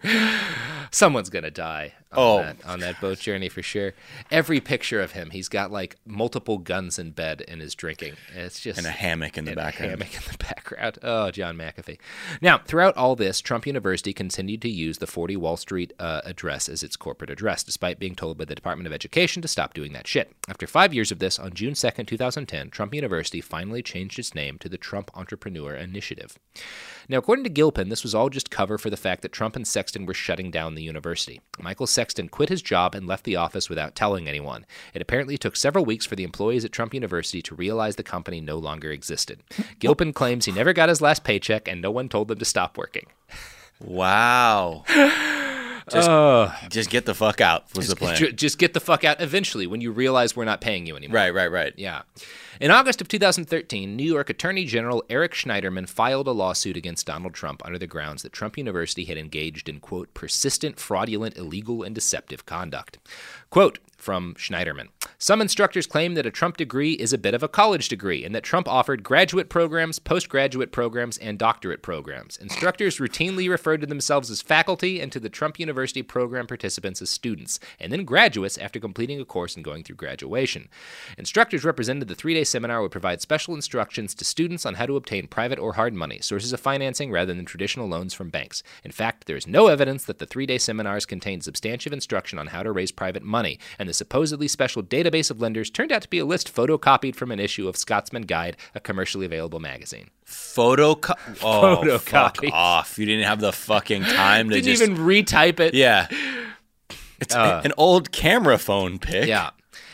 [0.90, 2.38] someone's gonna die on, Oh.
[2.38, 3.92] that, on that boat journey for sure.
[4.30, 8.14] Every picture of him, he's got like multiple guns in bed and is drinking.
[8.34, 9.90] It's just And a hammock in the background.
[9.90, 10.98] hammock in the background.
[11.02, 11.98] Oh, John McAfee.
[12.40, 16.68] Now, throughout all this, Trump University continued to use the 40 Wall Street uh, address
[16.68, 19.92] as its corporate address, despite being told by the Department of Education to stop doing
[19.94, 20.32] that shit.
[20.48, 24.58] After five years of this, on June 2nd, 2010, Trump University finally changed its name
[24.58, 26.38] to the Trump Entrepreneur Initiative.
[27.08, 29.66] Now, according to Gilpin, this was all just cover for the fact that Trump and
[29.66, 31.40] Sexton were shutting down the university.
[31.58, 34.66] Michael Sexton quit his job and left the office without telling anyone.
[34.92, 38.40] It apparently took several weeks for the employees at Trump University to realize the company
[38.40, 39.40] no longer existed.
[39.78, 42.78] Gilpin claims he never got his last paycheck and no one told them to stop
[42.78, 43.06] working.
[43.80, 44.84] Wow.
[45.90, 48.16] Just, uh, just get the fuck out was the plan.
[48.34, 51.16] Just get the fuck out eventually when you realize we're not paying you anymore.
[51.16, 51.74] Right, right, right.
[51.76, 52.02] Yeah.
[52.60, 57.34] In August of 2013, New York Attorney General Eric Schneiderman filed a lawsuit against Donald
[57.34, 61.94] Trump under the grounds that Trump University had engaged in, quote, persistent, fraudulent, illegal, and
[61.94, 62.98] deceptive conduct.
[63.54, 67.48] Quote from Schneiderman Some instructors claim that a Trump degree is a bit of a
[67.48, 72.36] college degree and that Trump offered graduate programs, postgraduate programs, and doctorate programs.
[72.36, 77.08] Instructors routinely referred to themselves as faculty and to the Trump University program participants as
[77.08, 80.68] students, and then graduates after completing a course and going through graduation.
[81.16, 84.96] Instructors represented the three day seminar would provide special instructions to students on how to
[84.96, 88.62] obtain private or hard money, sources of financing rather than traditional loans from banks.
[88.84, 92.48] In fact, there is no evidence that the three day seminars contained substantive instruction on
[92.48, 93.43] how to raise private money,
[93.78, 97.30] and the supposedly special database of lenders turned out to be a list photocopied from
[97.30, 100.10] an issue of Scotsman Guide, a commercially available magazine.
[100.24, 100.94] Photo.
[100.94, 102.50] Co- oh, fuck Photocopy.
[102.52, 102.98] off!
[102.98, 104.82] You didn't have the fucking time to Didn't just.
[104.82, 105.74] even retype it.
[105.74, 106.08] yeah.
[107.20, 109.26] It's Uh, an old camera phone pic.
[109.28, 109.50] Yeah.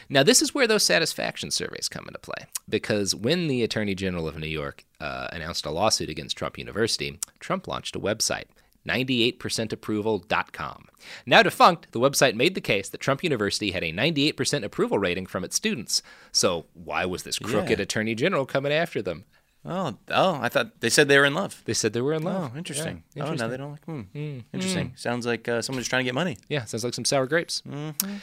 [0.09, 2.47] Now, this is where those satisfaction surveys come into play.
[2.69, 7.21] Because when the Attorney General of New York uh, announced a lawsuit against Trump University,
[7.39, 8.47] Trump launched a website,
[8.89, 10.87] 98percentapproval.com.
[11.27, 15.27] Now defunct, the website made the case that Trump University had a 98% approval rating
[15.27, 16.03] from its students.
[16.33, 17.83] So, why was this crooked Yeah.
[17.83, 19.25] Attorney General coming after them?
[19.63, 20.39] Oh, oh!
[20.41, 21.61] I thought they said they were in love.
[21.67, 22.53] They said they were in love.
[22.55, 23.03] Oh, interesting.
[23.15, 23.85] Yeah, Oh, now they don't like.
[23.85, 24.39] Hmm.
[24.55, 24.95] Interesting.
[24.97, 26.39] Sounds like uh, someone's trying to get money.
[26.49, 27.61] Yeah, sounds like some sour grapes.
[27.69, 28.15] Mm-hmm.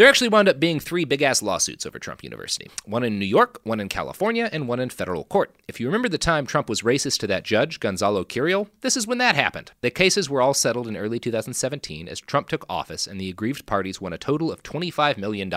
[0.00, 3.26] There actually wound up being three big ass lawsuits over Trump University one in New
[3.26, 5.54] York, one in California, and one in federal court.
[5.68, 9.06] If you remember the time Trump was racist to that judge, Gonzalo Curiel, this is
[9.06, 9.72] when that happened.
[9.82, 13.66] The cases were all settled in early 2017 as Trump took office, and the aggrieved
[13.66, 15.52] parties won a total of $25 million,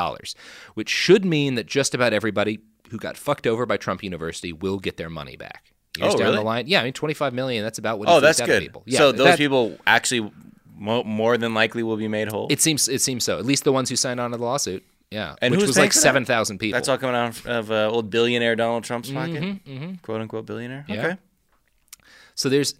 [0.73, 4.77] which should mean that just about everybody who got fucked over by Trump University will
[4.77, 5.71] get their money back.
[5.97, 6.37] Years Oh, down really?
[6.39, 7.63] the line, yeah, I mean, 25 million.
[7.63, 8.09] That's about what.
[8.09, 8.61] Oh, that's good.
[8.61, 8.83] People.
[8.85, 10.29] Yeah, so those that- people actually
[10.83, 12.47] mo- more than likely will be made whole.
[12.49, 13.37] It seems it seems so.
[13.39, 14.83] At least the ones who signed on to the lawsuit.
[15.09, 16.75] Yeah, And which was like seven thousand people.
[16.77, 19.59] That's all coming out of uh, old billionaire Donald Trump's pocket,
[20.01, 20.81] quote unquote billionaire.
[20.87, 21.05] Mm-hmm, Yeah.
[21.07, 21.17] Okay.
[22.35, 22.73] So there's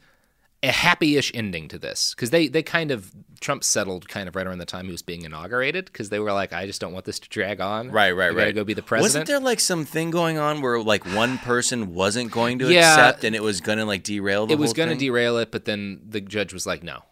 [0.64, 4.48] a happy-ish ending to this because they they kind of Trump settled kind of right
[4.48, 7.06] around the time he was being inaugurated because they were like, I just don't want
[7.06, 7.92] this to drag on.
[7.92, 8.36] Right, right, right.
[8.36, 9.04] Gotta go be the president.
[9.04, 12.94] Wasn't there like some thing going on where like one person wasn't going to Yeah.
[12.94, 15.00] accept and it was going to like derail the it was going to thing?
[15.00, 17.04] derail it, but then the judge was like, no.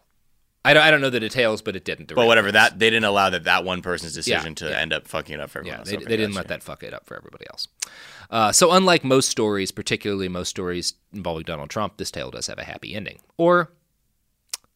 [0.64, 2.14] I don't, I don't know the details, but it didn't.
[2.14, 4.78] But whatever that they didn't allow that that one person's decision to yeah.
[4.78, 5.90] end up fucking it up for everyone Yeah, else.
[5.90, 7.66] they, they didn't let that fuck it up for everybody else.
[8.30, 12.58] Uh, so, unlike most stories, particularly most stories involving Donald Trump, this tale does have
[12.58, 13.18] a happy ending.
[13.36, 13.70] Or,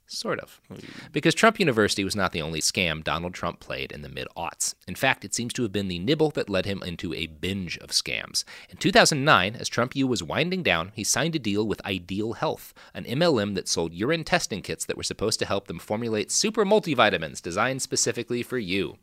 [0.06, 0.60] sort of.
[0.68, 0.78] Hmm.
[1.12, 4.74] Because Trump University was not the only scam Donald Trump played in the mid aughts.
[4.86, 7.76] In fact, it seems to have been the nibble that led him into a binge
[7.78, 8.44] of scams.
[8.70, 12.72] In 2009, as Trump U was winding down, he signed a deal with Ideal Health,
[12.94, 16.64] an MLM that sold urine testing kits that were supposed to help them formulate super
[16.64, 18.98] multivitamins designed specifically for you.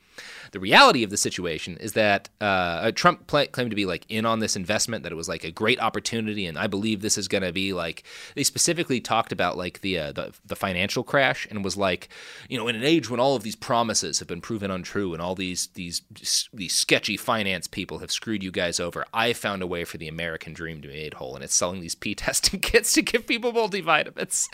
[0.52, 4.26] The reality of the situation is that uh, Trump pla claimed to be like in
[4.26, 7.28] on this investment, that it was like a great opportunity, and I believe this is
[7.28, 8.04] going to be like.
[8.36, 12.10] They specifically talked about like the, uh, the the financial crash, and was like,
[12.50, 15.22] you know, in an age when all of these promises have been proven untrue, and
[15.22, 16.02] all these these
[16.54, 20.08] these sketchy finance people have screwed you guys over, I found a way for the
[20.08, 23.28] American dream to be made whole, and it's selling these pee testing kits to give
[23.28, 24.48] people multivitamins.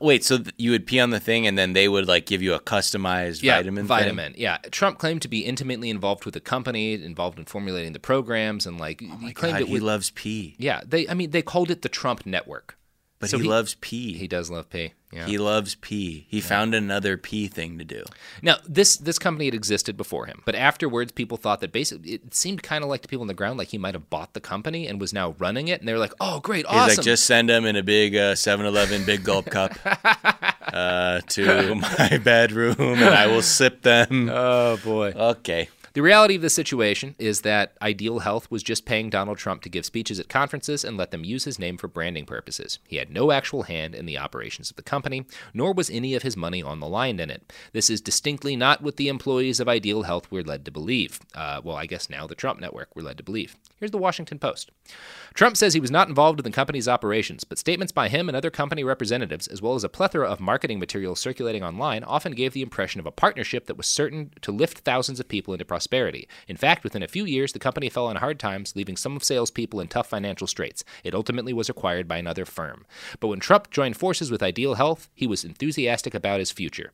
[0.00, 2.42] Wait, so th- you would pee on the thing and then they would like give
[2.42, 3.84] you a customized yeah, vitamin?
[3.84, 3.88] thing?
[3.88, 4.34] vitamin.
[4.36, 8.66] Yeah, Trump claimed to be intimately involved with the company, involved in formulating the programs,
[8.66, 9.82] and like oh he claimed God, it he was.
[9.82, 10.56] loves pee.
[10.58, 11.08] yeah, they.
[11.08, 12.76] I mean, they called it the Trump Network.
[13.20, 14.14] But So he, he- loves pee.
[14.18, 14.92] He does love pee.
[15.12, 15.26] Yeah.
[15.26, 16.26] He loves pee.
[16.28, 18.02] He found another pee thing to do.
[18.42, 22.34] Now, this this company had existed before him, but afterwards, people thought that basically it
[22.34, 24.40] seemed kind of like the people on the ground, like he might have bought the
[24.40, 27.04] company and was now running it, and they were like, "Oh, great, He's awesome!" like,
[27.04, 29.72] just send him in a big uh, 7-Eleven big gulp cup
[30.72, 34.28] uh, to my bedroom, and I will sip them.
[34.32, 35.12] oh boy.
[35.14, 35.68] Okay.
[35.94, 39.68] The reality of the situation is that Ideal Health was just paying Donald Trump to
[39.68, 42.80] give speeches at conferences and let them use his name for branding purposes.
[42.88, 46.24] He had no actual hand in the operations of the company, nor was any of
[46.24, 47.52] his money on the line in it.
[47.72, 51.20] This is distinctly not what the employees of Ideal Health were led to believe.
[51.32, 53.54] Uh, well, I guess now the Trump network were led to believe.
[53.78, 54.72] Here's the Washington Post.
[55.34, 58.36] Trump says he was not involved in the company's operations, but statements by him and
[58.36, 62.52] other company representatives, as well as a plethora of marketing materials circulating online, often gave
[62.52, 66.26] the impression of a partnership that was certain to lift thousands of people into prosperity.
[66.48, 69.22] In fact, within a few years, the company fell on hard times, leaving some of
[69.22, 70.82] salespeople in tough financial straits.
[71.02, 72.86] It ultimately was acquired by another firm.
[73.20, 76.92] But when Trump joined forces with Ideal Health, he was enthusiastic about his future.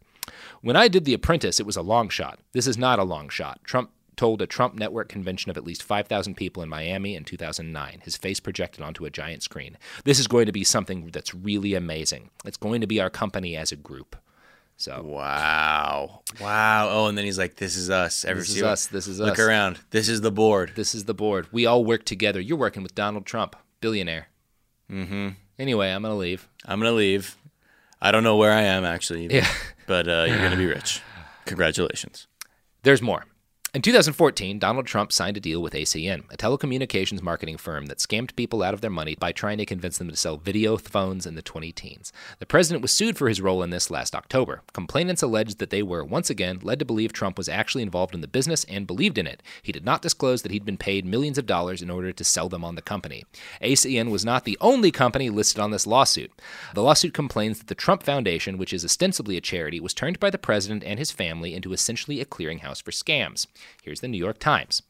[0.61, 2.40] When I did The Apprentice, it was a long shot.
[2.53, 3.61] This is not a long shot.
[3.62, 8.00] Trump told a Trump network convention of at least 5,000 people in Miami in 2009,
[8.03, 9.79] his face projected onto a giant screen.
[10.03, 12.31] This is going to be something that's really amazing.
[12.44, 14.16] It's going to be our company as a group.
[14.80, 16.22] So, Wow.
[16.40, 16.88] Wow.
[16.90, 18.24] Oh, and then he's like, this is us.
[18.24, 18.86] Ever This is us.
[18.86, 19.38] This is Look us.
[19.38, 19.78] around.
[19.90, 20.72] This is the board.
[20.74, 21.48] this is the board.
[21.52, 22.40] We all work together.
[22.40, 24.28] You're working with Donald Trump, billionaire.
[24.90, 25.28] Mm-hmm.
[25.58, 26.48] Anyway, I'm going to leave.
[26.64, 27.36] I'm going to leave.
[28.00, 29.24] I don't know where I am, actually.
[29.24, 29.48] even, Yeah.
[29.86, 31.02] But uh, you're going to be rich.
[31.44, 32.26] Congratulations.
[32.82, 33.26] There's more.
[33.72, 38.35] In 2014, Donald Trump signed a deal with ACN, a telecommunications marketing firm that scammed
[38.35, 41.37] people out of their money by trying to convince them to sell video phones in
[41.37, 42.12] the 20 teens.
[42.40, 44.62] The president was sued for his role in this last October.
[44.72, 48.22] Complainants alleged that they were, once again, led to believe Trump was actually involved in
[48.22, 49.40] the business and believed in it.
[49.62, 52.48] He did not disclose that he'd been paid millions of dollars in order to sell
[52.48, 53.24] them on the company.
[53.62, 56.33] ACN was not the only company listed on this lawsuit.
[56.74, 60.30] The lawsuit complains that the Trump Foundation, which is ostensibly a charity, was turned by
[60.30, 63.46] the president and his family into essentially a clearinghouse for scams.
[63.82, 64.82] Here's the New York Times.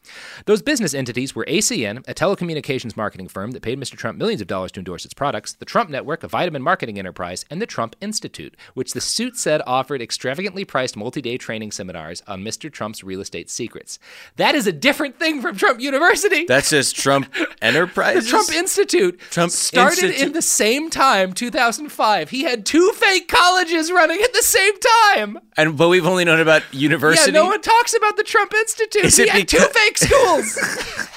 [0.45, 3.95] Those business entities were ACN, a telecommunications marketing firm that paid Mr.
[3.95, 7.45] Trump millions of dollars to endorse its products, the Trump Network, a vitamin marketing enterprise,
[7.49, 12.23] and the Trump Institute, which the suit said offered extravagantly priced multi day training seminars
[12.27, 12.71] on Mr.
[12.71, 13.99] Trump's real estate secrets.
[14.37, 16.45] That is a different thing from Trump University.
[16.45, 18.11] That's says Trump Enterprise.
[18.23, 20.27] The Trump Institute Trump started Institute.
[20.27, 22.29] in the same time, 2005.
[22.29, 24.73] He had two fake colleges running at the same
[25.09, 25.39] time.
[25.57, 27.31] and but we've only known about university.
[27.31, 29.05] Yeah, no one talks about the Trump Institute.
[29.05, 30.55] Is he it had two fake schools.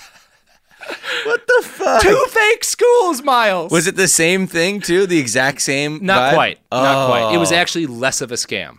[1.25, 2.03] what the fuck?
[2.03, 3.71] two fake schools, Miles.
[3.71, 5.07] Was it the same thing too?
[5.07, 5.99] The exact same?
[6.03, 6.35] Not vibe?
[6.35, 6.59] quite.
[6.73, 7.35] Not quite.
[7.35, 7.57] It was Oh.
[7.57, 8.79] actually less of a scam.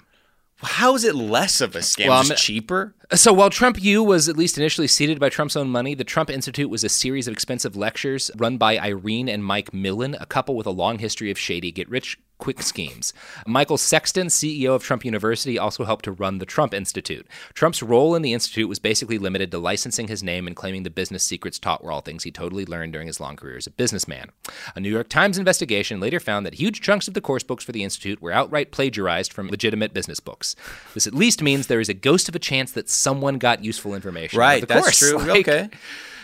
[0.62, 2.08] How is it less of a scam?
[2.08, 2.94] Well, Just I'm- cheaper?
[3.14, 6.32] So while Trump U was at least initially seeded by Trump's own money, the Trump
[6.32, 10.56] Institute was a series of expensive lectures run by Irene and Mike Milin, a couple
[10.56, 13.14] with a long history of shady get rich quick schemes.
[13.48, 17.26] Michael Sexton, CEO of Trump University, also helped to run the Trump Institute.
[17.54, 20.90] Trump's role in the institute was basically limited to licensing his name and claiming the
[20.90, 23.72] business secrets taught were all things he totally learned during his long career as a
[23.72, 24.32] businessman.
[24.76, 27.72] A New York Times investigation later found that huge chunks of the course books for
[27.72, 30.56] the institute were outright plagiarized from legitimate business books.
[30.94, 33.94] This at least means there is a ghost of a chance that someone got useful
[33.94, 34.38] information.
[34.38, 35.00] of Right, that's course.
[35.00, 35.18] true.
[35.28, 35.70] Like- Okay.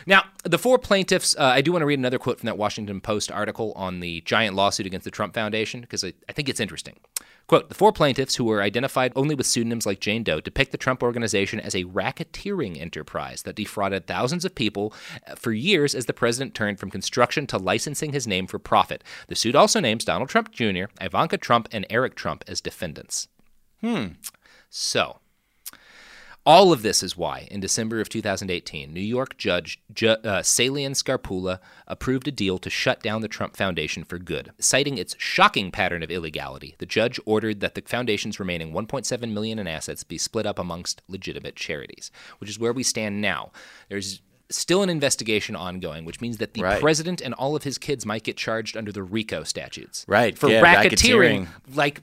[0.07, 3.01] Now, the four plaintiffs, uh, I do want to read another quote from that Washington
[3.01, 6.59] Post article on the giant lawsuit against the Trump Foundation because I, I think it's
[6.59, 6.95] interesting.
[7.45, 10.79] Quote The four plaintiffs, who were identified only with pseudonyms like Jane Doe, depict the
[10.79, 14.91] Trump organization as a racketeering enterprise that defrauded thousands of people
[15.27, 19.03] uh, for years as the president turned from construction to licensing his name for profit.
[19.27, 23.27] The suit also names Donald Trump Jr., Ivanka Trump, and Eric Trump as defendants.
[23.81, 24.05] Hmm.
[24.71, 25.19] So,
[26.45, 30.91] all of this is why, in December of 2018, New York Judge Ju- uh, Saliann
[30.95, 34.51] Scarpulla approved a deal to shut down the Trump Foundation for good.
[34.59, 39.59] Citing its shocking pattern of illegality, the judge ordered that the foundation's remaining 1.7 million
[39.59, 43.51] in assets be split up amongst legitimate charities, which is where we stand now.
[43.89, 46.81] There's still an investigation ongoing, which means that the Right.
[46.81, 50.03] president and all of his kids might get charged under the RICO statutes.
[50.09, 51.75] Right, For yeah, racketeering, racketeering.
[51.75, 52.01] like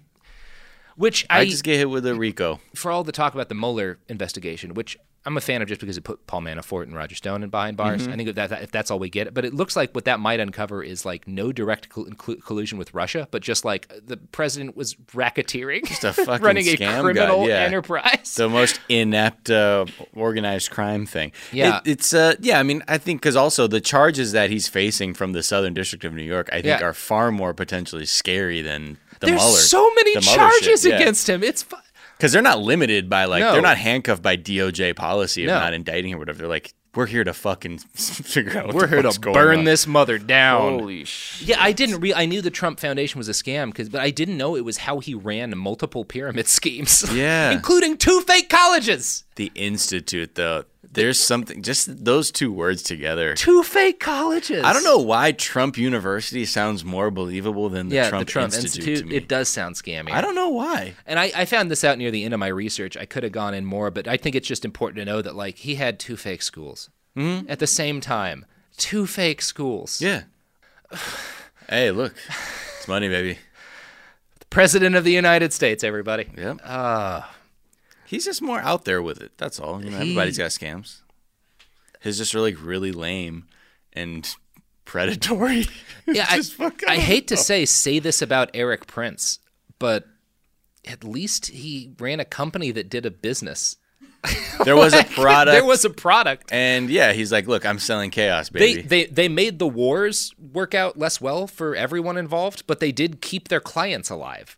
[0.99, 2.61] which I, I just get hit with a RICO.
[2.75, 5.97] for all the talk about the Mueller investigation, which I'm a fan of just because
[5.99, 8.07] it put Paul Manafort and Roger Stone in behind bars.
[8.07, 8.13] Mhm.
[8.13, 10.21] I think that, that if that's all we get, but it looks like what that
[10.21, 14.17] might uncover is like no direct col- collu- collusion with Russia, but just like the
[14.17, 17.57] president was racketeering, Just a fucking running a criminal guy, yeah.
[17.61, 18.35] enterprise.
[18.37, 19.85] the most inept uh,
[20.15, 21.33] organized crime thing.
[21.53, 21.79] Yeah.
[21.85, 22.59] It- it's uh, yeah.
[22.59, 26.05] I mean, I think because also the charges that he's facing from the Southern District
[26.05, 26.83] of New York, I think, Yeah.
[26.83, 29.57] are far more potentially scary than the There's Mueller.
[29.59, 30.99] so many the charges shit, yeah.
[31.01, 31.43] against him.
[31.43, 31.77] It's fu-
[32.17, 33.53] because they're not limited by like No.
[33.53, 35.59] they're not handcuffed by DOJ policy of No.
[35.61, 36.39] not indicting him or whatever.
[36.39, 38.67] They're like, we're here to fucking figure out.
[38.67, 40.81] What We're the here fuck's to going burn on." this mother down.
[40.81, 41.49] Holy shit!
[41.49, 42.01] Yeah, I didn't.
[42.01, 44.65] Re- I knew the Trump Foundation was a scam because, but I didn't know it
[44.65, 47.05] was how he ran multiple pyramid schemes.
[47.13, 47.51] Yeah.
[47.53, 49.25] including two fake colleges.
[49.37, 51.63] The institute, though, there's something.
[51.63, 53.35] Just those two words together.
[53.35, 54.65] Two fake colleges.
[54.65, 58.55] I don't know why Trump University sounds more believable than the yeah, Trump, the Trump
[58.55, 58.99] Institute, Institute.
[59.05, 59.17] to me.
[59.17, 60.11] It does sound scammy.
[60.11, 60.95] I don't know why.
[61.07, 62.97] And I, I found this out near the end of my research.
[62.97, 65.37] I could have gone in more, but I think it's just important to know that
[65.37, 67.47] like he had two fake schools Mhm.
[67.49, 68.45] at the same time.
[68.77, 70.01] Two fake schools.
[70.01, 70.23] Yeah.
[71.69, 72.15] hey, look,
[72.79, 73.39] it's money, baby.
[74.41, 76.27] The President of the United States, everybody.
[76.37, 76.61] Yep.
[76.65, 77.21] Uh,
[78.09, 79.33] He's just more out there with it.
[79.37, 79.85] That's all.
[79.85, 81.03] You know, He- everybody's got scams.
[82.01, 83.49] His just really, really lame
[83.93, 84.27] and
[84.87, 85.67] predatory.
[86.07, 86.43] yeah, I,
[86.87, 89.41] I hate to say say this about Erik Prince,
[89.79, 90.07] but
[90.87, 93.77] at least he ran a company that did a business.
[94.65, 95.55] There was a product.
[95.55, 96.51] There was a product.
[96.51, 100.35] And yeah, he's like, look, I'm selling chaos, baby." They, they they made the wars
[100.37, 104.58] work out less well for everyone involved, but they did keep their clients alive.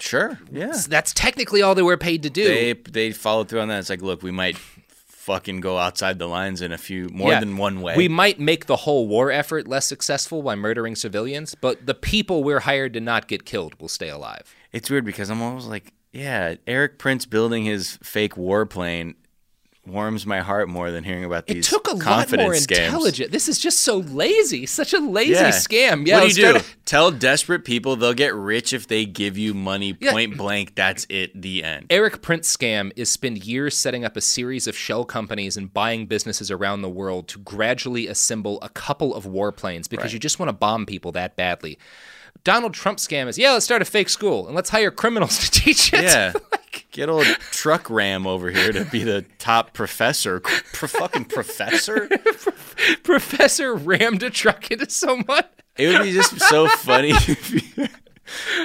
[0.00, 0.38] Sure.
[0.50, 0.74] Yeah.
[0.88, 2.44] That's technically all they were paid to do.
[2.44, 3.80] They they followed through on that.
[3.80, 7.40] It's like, look, we might fucking go outside the lines in a few more Yeah.
[7.40, 7.96] than one way.
[7.96, 12.42] We might make the whole war effort less successful by murdering civilians, but the people
[12.42, 14.54] we're hired to not get killed will stay alive.
[14.72, 19.16] It's weird because I'm always like, yeah, Erik Prince building his fake warplane
[19.88, 21.66] warms my heart more than hearing about these.
[21.66, 22.84] It took a lot confidence more scams.
[22.86, 23.30] intelligent.
[23.32, 25.50] This is just so lazy, such a lazy Yeah.
[25.50, 26.06] scam.
[26.06, 26.58] Yeah, what do you do?
[26.58, 30.12] to- Tell desperate people they'll get rich if they give you money Yeah.
[30.12, 30.74] point blank.
[30.74, 31.40] That's it.
[31.40, 31.86] The end.
[31.90, 36.06] Erik Prince scam is spend years setting up a series of shell companies and buying
[36.06, 40.12] businesses around the world to gradually assemble a couple of warplanes because Right.
[40.14, 41.78] you just want to bomb people that badly.
[42.48, 45.50] Donald Trump scam is yeah, let's start a fake school and let's hire criminals to
[45.60, 46.02] teach it.
[46.04, 46.32] Yeah.
[46.92, 50.40] Get old truck ram over here to be the top professor.
[50.40, 52.08] Pro- fucking professor?
[53.02, 55.42] Professor rammed a truck into someone.
[55.76, 57.12] It would be just so funny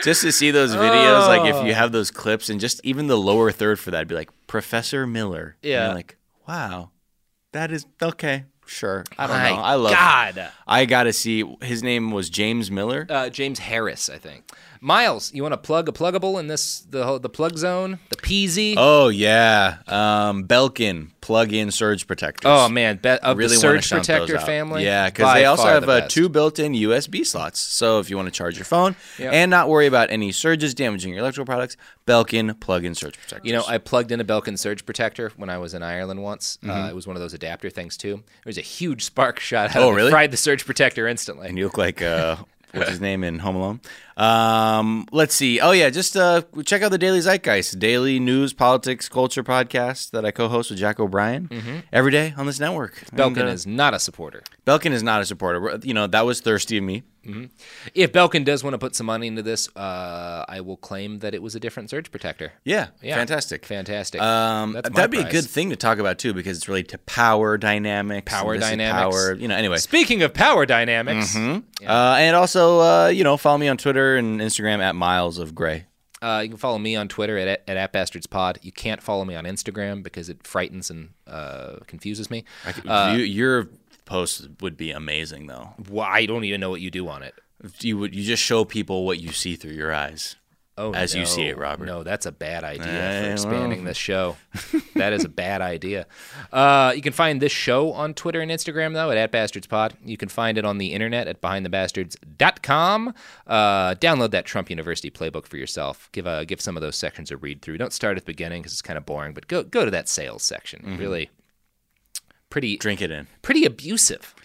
[0.02, 1.28] just to see those videos.
[1.28, 1.66] Like if Oh.
[1.66, 5.06] you have those clips and just even the lower third for that, be like Professor
[5.06, 5.58] Miller.
[5.62, 5.94] And Yeah.
[5.94, 6.18] like
[6.48, 6.92] Wow.
[7.52, 8.46] That is okay.
[8.74, 9.04] Sure.
[9.18, 9.56] I don't My know.
[9.58, 10.52] I love God.
[10.68, 13.06] I got to see his name was James Miller.
[13.08, 14.50] Uh, James Harris, I think.
[14.84, 18.76] Miles, you want to plug a pluggable in this the the plug zone, the PZ?
[18.78, 19.78] Oh yeah.
[19.88, 22.44] Um Belkin plug-in surge protectors.
[22.54, 24.84] Oh, man, be- of really the surge protector family.
[24.84, 27.62] Yeah, because they also have the uh, two built-in USB slots.
[27.62, 29.32] So if you want to charge your phone Yep.
[29.32, 33.48] and not worry about any surges damaging your electrical products, Belkin plug-in surge protectors.
[33.48, 36.58] You know, I plugged in a Belkin surge protector when I was in Ireland once.
[36.62, 36.90] Uh, Mhm.
[36.90, 38.16] it was one of those adapter things too.
[38.18, 40.12] There was a huge spark shot out Oh, of really?
[40.12, 41.48] Fried the surge protector instantly.
[41.48, 42.36] and you look like uh,
[42.74, 43.80] what's his name in Home Alone.
[44.18, 45.60] Um, let's see.
[45.60, 50.26] Oh yeah, just uh, check out the Daily Zeitgeist, daily news, politics, culture podcast that
[50.26, 51.84] I co-host with Jack O'Brien Mhm.
[51.92, 53.04] every day on this network.
[53.14, 54.44] Belkin And, uh, is not a supporter.
[54.66, 55.80] Belkin is not a supporter.
[55.84, 57.04] You know that was thirsty of me.
[57.24, 57.46] Hmm
[57.94, 61.34] If Belkin does want to put some money into this, uh, I will claim that
[61.34, 62.54] it was a different surge protector.
[62.66, 63.16] Yeah, Yeah.
[63.16, 64.22] fantastic, fantastic.
[64.22, 67.58] Um, that'd be a good thing to talk about too, because it's related to power
[67.58, 69.16] dynamics, Power and this is dynamics.
[69.16, 69.34] power.
[69.36, 69.78] You know, anyway.
[69.78, 71.64] Speaking of power dynamics, Mhm.
[71.86, 75.54] Uh, and also, uh, you know, follow me on Twitter and Instagram at Miles of
[75.56, 75.86] Gray.
[76.22, 78.56] Uh, you can follow me on Twitter at, at, @bastardspod.
[78.62, 82.46] You can't follow me on Instagram because it frightens and uh, confuses me.
[82.88, 83.68] Uh, you, your
[84.06, 85.74] post would be amazing, though.
[85.90, 87.36] well, I don't even know what you do on it.
[87.80, 90.36] You would you just show people what you see through your eyes.
[90.76, 91.86] Oh, as you see it, Robert.
[91.86, 93.86] No, that's a bad idea Eh, for expanding well.
[93.90, 94.38] this show.
[94.96, 96.08] that is a bad idea.
[96.52, 99.94] Uh, you can find this show on Twitter and Instagram, though, at, @bastardspod.
[100.04, 103.14] You can find it on the internet at behindthebastards.com.
[103.48, 106.10] Uh, download that Trump University playbook for yourself.
[106.12, 107.78] Give a, give some of those sections a read through.
[107.78, 110.10] Don't start at the beginning because it's kind of boring, but go go to that
[110.10, 110.82] sales section.
[110.86, 111.00] Mhm.
[111.00, 111.30] Really,
[112.54, 113.26] pretty Drink it in.
[113.42, 114.36] pretty abusive.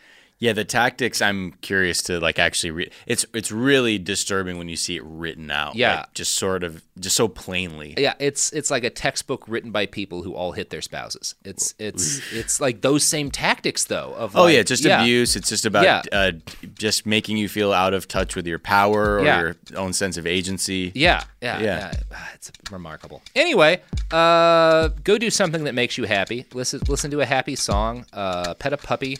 [0.41, 1.20] Yeah, the tactics.
[1.20, 2.70] I'm curious to like actually.
[2.70, 5.74] Re- it's it's really disturbing when you see it written out.
[5.74, 5.97] Yeah.
[5.97, 7.95] like, just sort of just so plainly.
[7.99, 11.34] Yeah, it's it's like a textbook written by people who all hit their spouses.
[11.45, 14.14] It's it's it's like those same tactics though.
[14.16, 15.01] Of Oh like- yeah, just yeah.
[15.03, 15.34] abuse.
[15.34, 16.03] It's just about Yeah.
[16.12, 16.32] uh,
[16.74, 19.41] just making you feel out of touch with your power or Yeah.
[19.41, 20.93] your own sense of agency.
[20.95, 21.93] Yeah, yeah, Yeah.
[22.12, 22.24] yeah.
[22.34, 23.22] It's remarkable.
[23.34, 23.80] Anyway,
[24.12, 26.47] uh, go do something that makes you happy.
[26.55, 28.07] Listen, listen to a happy song.
[28.12, 29.18] Uh, pet a puppy.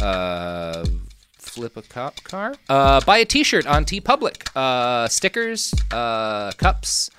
[0.00, 0.84] Uh,
[1.38, 2.54] flip a cop car.
[2.68, 4.48] Uh, buy a T-shirt on TeePublic.
[4.56, 5.74] Uh, stickers.
[5.90, 7.10] Uh, cups.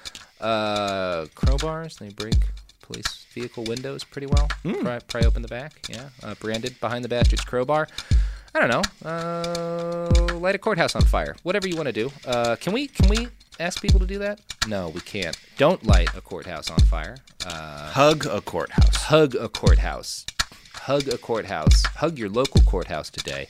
[0.41, 1.99] Uh, crowbars.
[1.99, 2.35] They break
[2.81, 4.47] police vehicle windows pretty well.
[4.81, 5.73] Pry, pry open the back.
[5.89, 7.87] Yeah, uh, branded behind the bastards crowbar.
[8.55, 9.09] I don't know.
[9.09, 11.35] Uh, light a courthouse on fire.
[11.43, 12.11] Whatever you want to do.
[12.25, 12.87] Uh, can we?
[12.87, 13.27] Can we
[13.59, 14.41] ask people to do that?
[14.67, 15.35] No, we can't.
[15.57, 17.17] Don't light a courthouse on fire.
[17.45, 18.95] Uh, Hug a courthouse.
[19.05, 20.25] hug a courthouse.
[20.83, 21.83] Hug a courthouse.
[21.95, 23.47] Hug your local courthouse today.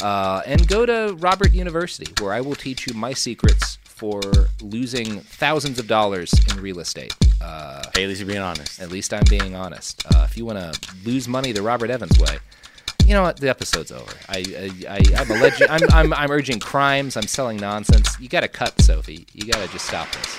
[0.00, 4.20] Uh, and go to Robert University, where I will teach you my secrets for
[4.60, 7.14] losing thousands of dollars in real estate.
[7.40, 8.80] Uh, Hey, at least you're being honest.
[8.80, 10.04] at least I'm being honest.
[10.12, 10.72] Uh, if you want to
[11.04, 12.38] lose money the Robert Evans way,
[13.06, 13.36] you know what?
[13.36, 14.12] The episode's over.
[14.28, 14.38] I,
[14.88, 15.68] I, I'm alleging.
[15.70, 17.16] I'm, I'm, I'm urging crimes.
[17.16, 18.18] I'm selling nonsense.
[18.18, 19.26] You got to cut, Sophie.
[19.34, 20.38] You got to just stop this.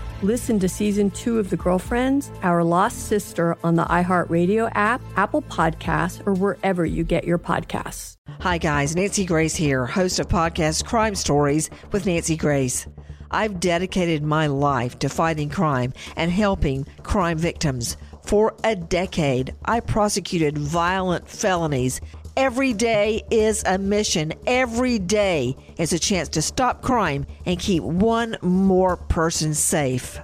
[0.23, 5.41] Listen to season two of The Girlfriends, Our Lost Sister on the iHeartRadio app, Apple
[5.41, 8.17] Podcasts, or wherever you get your podcasts.
[8.39, 8.95] Hi, guys.
[8.95, 12.85] Nancy Grace here, host of podcast Crime Stories with Nancy Grace.
[13.31, 17.97] I've dedicated my life to fighting crime and helping crime victims.
[18.23, 21.99] For a decade, I prosecuted violent felonies.
[22.37, 24.33] Every day is a mission.
[24.47, 30.17] Every day is a chance to stop crime and keep one more person safe.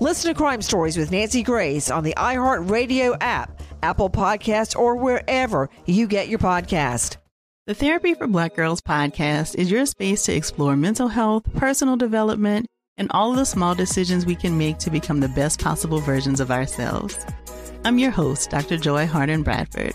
[0.00, 5.68] Listen to Crime Stories with Nancy Grace on the iHeartRadio app, Apple Podcasts, or wherever
[5.84, 7.18] you get your podcast.
[7.66, 12.66] The Therapy for Black Girls podcast is your space to explore mental health, personal development,
[12.96, 16.50] and all the small decisions we can make to become the best possible versions of
[16.50, 17.24] ourselves.
[17.84, 18.78] I'm your host, Dr.
[18.78, 19.94] Joy Harden Bradford,